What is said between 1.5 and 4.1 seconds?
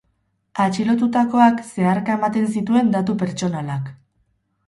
zeharka ematen zituen datu pertsonalak.